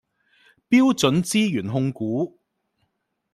[0.67, 2.39] 標準資源控股